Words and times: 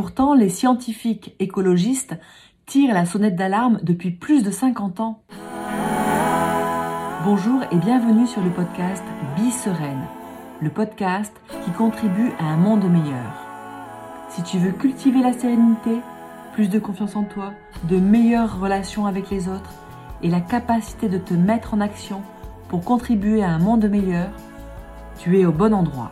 pourtant, 0.00 0.32
les 0.32 0.48
scientifiques 0.48 1.34
écologistes 1.40 2.18
tirent 2.64 2.94
la 2.94 3.04
sonnette 3.04 3.36
d'alarme 3.36 3.80
depuis 3.82 4.10
plus 4.10 4.42
de 4.42 4.50
50 4.50 4.98
ans. 4.98 5.22
Bonjour 7.26 7.60
et 7.70 7.76
bienvenue 7.76 8.26
sur 8.26 8.40
le 8.40 8.48
podcast 8.48 9.04
Be 9.36 9.50
Sereine, 9.50 10.06
le 10.62 10.70
podcast 10.70 11.34
qui 11.66 11.70
contribue 11.72 12.32
à 12.38 12.44
un 12.44 12.56
monde 12.56 12.90
meilleur. 12.90 13.46
Si 14.30 14.42
tu 14.42 14.56
veux 14.56 14.72
cultiver 14.72 15.20
la 15.20 15.34
sérénité, 15.34 15.98
plus 16.54 16.70
de 16.70 16.78
confiance 16.78 17.14
en 17.14 17.24
toi, 17.24 17.52
de 17.84 17.98
meilleures 17.98 18.58
relations 18.58 19.04
avec 19.04 19.28
les 19.28 19.48
autres 19.48 19.74
et 20.22 20.30
la 20.30 20.40
capacité 20.40 21.10
de 21.10 21.18
te 21.18 21.34
mettre 21.34 21.74
en 21.74 21.80
action 21.82 22.22
pour 22.68 22.82
contribuer 22.84 23.42
à 23.42 23.50
un 23.50 23.58
monde 23.58 23.84
meilleur, 23.84 24.30
tu 25.18 25.38
es 25.38 25.44
au 25.44 25.52
bon 25.52 25.74
endroit. 25.74 26.10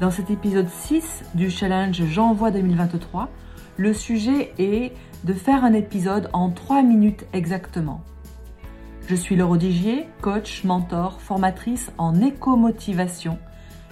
Dans 0.00 0.12
cet 0.12 0.30
épisode 0.30 0.68
6 0.68 1.24
du 1.34 1.50
challenge 1.50 2.04
J'envoie 2.04 2.52
2023, 2.52 3.28
le 3.78 3.92
sujet 3.92 4.52
est 4.56 4.92
de 5.24 5.32
faire 5.32 5.64
un 5.64 5.72
épisode 5.72 6.30
en 6.32 6.50
3 6.50 6.84
minutes 6.84 7.26
exactement. 7.32 8.00
Je 9.08 9.16
suis 9.16 9.34
Laure 9.34 9.50
Odigier, 9.50 10.06
coach, 10.22 10.62
mentor, 10.62 11.20
formatrice 11.20 11.90
en 11.98 12.20
éco-motivation, 12.20 13.38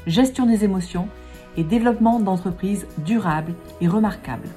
gestion 0.07 0.47
des 0.47 0.63
émotions 0.63 1.09
et 1.57 1.65
développement 1.65 2.21
d'entreprises 2.21 2.87
durables 2.99 3.55
et 3.81 3.89
remarquables. 3.89 4.49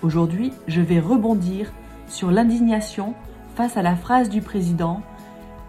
Aujourd'hui, 0.00 0.54
je 0.68 0.80
vais 0.80 1.00
rebondir 1.00 1.70
sur 2.08 2.30
l'indignation 2.30 3.12
face 3.56 3.76
à 3.76 3.82
la 3.82 3.94
phrase 3.94 4.30
du 4.30 4.40
président 4.40 5.02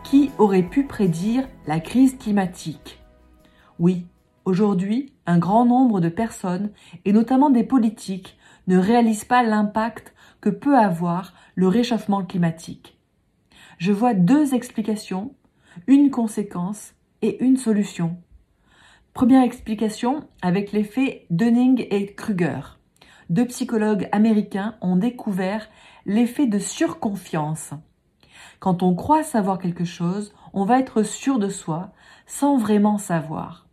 Qui 0.05 0.31
aurait 0.37 0.63
pu 0.63 0.85
prédire 0.85 1.43
la 1.65 1.81
crise 1.81 2.17
climatique? 2.17 3.01
Oui, 3.79 4.05
Aujourd'hui, 4.47 5.11
un 5.25 5.39
grand 5.39 5.65
nombre 5.65 5.99
de 5.99 6.07
personnes, 6.07 6.69
et 7.03 7.11
notamment 7.11 7.49
des 7.49 7.65
politiques, 7.65 8.37
ne 8.67 8.77
réalisent 8.77 9.25
pas 9.25 9.43
l'impact 9.43 10.13
que 10.39 10.47
peut 10.49 10.77
avoir 10.77 11.33
le 11.55 11.67
réchauffement 11.67 12.23
climatique. 12.23 12.97
Je 13.77 13.91
vois 13.91 14.13
deux 14.13 14.53
explications, 14.53 15.35
une 15.85 16.11
conséquence 16.11 16.93
et 17.21 17.43
une 17.43 17.57
solution. 17.57 18.15
Première 19.13 19.43
explication 19.43 20.25
avec 20.41 20.71
l'effet 20.71 21.25
Dunning 21.29 21.85
et 21.89 22.13
Kruger. 22.13 22.61
Deux 23.29 23.47
psychologues 23.47 24.07
américains 24.13 24.75
ont 24.79 24.95
découvert 24.95 25.67
l'effet 26.05 26.47
de 26.47 26.57
surconfiance. 26.57 27.71
Quand 28.61 28.81
on 28.81 28.95
croit 28.95 29.23
savoir 29.23 29.59
quelque 29.59 29.83
chose, 29.83 30.33
on 30.53 30.63
va 30.63 30.79
être 30.79 31.03
sûr 31.03 31.37
de 31.37 31.49
soi 31.49 31.91
sans 32.27 32.55
vraiment 32.55 32.97
savoir. 32.97 33.66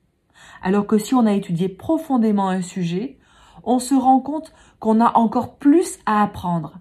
Alors 0.64 0.86
que 0.86 0.96
si 0.96 1.14
on 1.14 1.26
a 1.26 1.34
étudié 1.34 1.68
profondément 1.68 2.48
un 2.48 2.62
sujet, 2.62 3.18
on 3.64 3.78
se 3.78 3.94
rend 3.94 4.20
compte 4.20 4.54
qu'on 4.80 4.98
a 4.98 5.16
encore 5.18 5.56
plus 5.56 5.98
à 6.06 6.22
apprendre. 6.22 6.78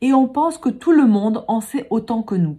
Et 0.00 0.12
on 0.12 0.26
pense 0.26 0.58
que 0.58 0.68
tout 0.68 0.90
le 0.90 1.06
monde 1.06 1.44
en 1.46 1.60
sait 1.60 1.86
autant 1.90 2.24
que 2.24 2.34
nous. 2.34 2.56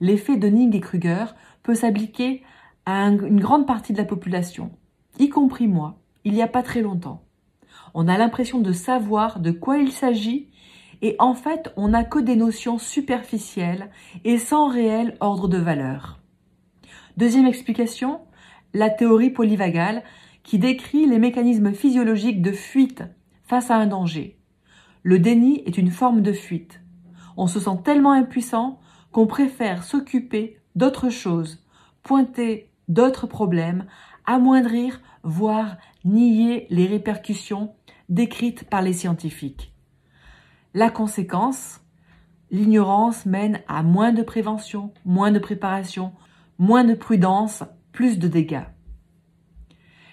L'effet 0.00 0.36
de 0.36 0.48
Ning 0.48 0.74
et 0.74 0.80
Kruger 0.80 1.26
peut 1.62 1.76
s'appliquer 1.76 2.42
à 2.84 3.06
une 3.06 3.38
grande 3.38 3.64
partie 3.64 3.92
de 3.92 3.98
la 3.98 4.04
population, 4.04 4.72
y 5.20 5.28
compris 5.28 5.68
moi, 5.68 6.00
il 6.24 6.32
n'y 6.32 6.42
a 6.42 6.48
pas 6.48 6.64
très 6.64 6.82
longtemps. 6.82 7.22
On 7.94 8.08
a 8.08 8.18
l'impression 8.18 8.58
de 8.58 8.72
savoir 8.72 9.38
de 9.38 9.52
quoi 9.52 9.78
il 9.78 9.92
s'agit 9.92 10.48
et 11.00 11.14
en 11.20 11.34
fait 11.34 11.72
on 11.76 11.88
n'a 11.88 12.02
que 12.02 12.18
des 12.18 12.34
notions 12.34 12.78
superficielles 12.78 13.90
et 14.24 14.36
sans 14.36 14.66
réel 14.66 15.16
ordre 15.20 15.46
de 15.46 15.58
valeur. 15.58 16.18
Deuxième 17.16 17.46
explication, 17.46 18.20
la 18.74 18.90
théorie 18.90 19.30
polyvagale 19.30 20.02
qui 20.42 20.58
décrit 20.58 21.06
les 21.06 21.18
mécanismes 21.18 21.72
physiologiques 21.72 22.42
de 22.42 22.52
fuite 22.52 23.04
face 23.44 23.70
à 23.70 23.76
un 23.76 23.86
danger. 23.86 24.38
Le 25.02 25.18
déni 25.18 25.62
est 25.66 25.78
une 25.78 25.90
forme 25.90 26.22
de 26.22 26.32
fuite. 26.32 26.80
On 27.36 27.46
se 27.46 27.60
sent 27.60 27.78
tellement 27.84 28.12
impuissant 28.12 28.80
qu'on 29.12 29.26
préfère 29.26 29.82
s'occuper 29.82 30.58
d'autres 30.74 31.10
choses, 31.10 31.64
pointer 32.02 32.70
d'autres 32.88 33.26
problèmes, 33.26 33.86
amoindrir, 34.26 35.00
voire 35.22 35.76
nier 36.04 36.66
les 36.70 36.86
répercussions 36.86 37.74
décrites 38.08 38.64
par 38.64 38.82
les 38.82 38.92
scientifiques. 38.92 39.72
La 40.74 40.90
conséquence, 40.90 41.80
l'ignorance 42.50 43.26
mène 43.26 43.60
à 43.68 43.82
moins 43.82 44.12
de 44.12 44.22
prévention, 44.22 44.92
moins 45.04 45.32
de 45.32 45.38
préparation, 45.38 46.12
moins 46.58 46.84
de 46.84 46.94
prudence, 46.94 47.64
plus 47.92 48.18
de 48.18 48.28
dégâts. 48.28 48.64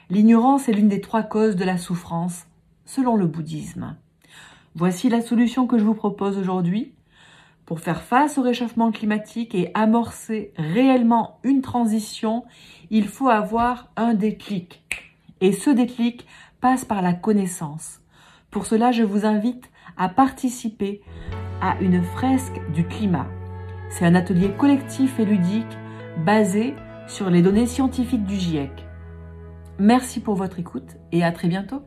L'ignorance 0.09 0.69
est 0.69 0.73
l'une 0.73 0.87
des 0.87 1.01
trois 1.01 1.23
causes 1.23 1.55
de 1.55 1.65
la 1.65 1.77
souffrance, 1.77 2.45
selon 2.85 3.15
le 3.15 3.27
bouddhisme. 3.27 3.97
Voici 4.75 5.09
la 5.09 5.21
solution 5.21 5.67
que 5.67 5.77
je 5.77 5.83
vous 5.83 5.95
propose 5.95 6.37
aujourd'hui. 6.37 6.93
Pour 7.65 7.81
faire 7.81 8.01
face 8.01 8.37
au 8.37 8.41
réchauffement 8.41 8.91
climatique 8.91 9.53
et 9.53 9.71
amorcer 9.73 10.53
réellement 10.55 11.39
une 11.43 11.61
transition, 11.61 12.45
il 12.89 13.07
faut 13.07 13.27
avoir 13.27 13.89
un 13.97 14.13
déclic. 14.13 14.81
Et 15.41 15.51
ce 15.51 15.69
déclic 15.69 16.25
passe 16.61 16.85
par 16.85 17.01
la 17.01 17.13
connaissance. 17.13 17.99
Pour 18.51 18.65
cela, 18.65 18.91
je 18.91 19.03
vous 19.03 19.25
invite 19.25 19.69
à 19.97 20.07
participer 20.07 21.01
à 21.61 21.77
une 21.81 22.01
fresque 22.01 22.61
du 22.73 22.87
climat. 22.87 23.27
C'est 23.89 24.05
un 24.05 24.15
atelier 24.15 24.51
collectif 24.57 25.19
et 25.19 25.25
ludique 25.25 25.77
basé 26.25 26.73
sur 27.07 27.29
les 27.29 27.41
données 27.41 27.65
scientifiques 27.65 28.25
du 28.25 28.35
GIEC. 28.35 28.71
Merci 29.79 30.19
pour 30.19 30.35
votre 30.35 30.59
écoute 30.59 30.97
et 31.11 31.23
à 31.23 31.31
très 31.31 31.47
bientôt. 31.47 31.81